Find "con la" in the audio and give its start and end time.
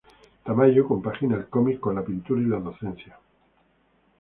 1.79-2.01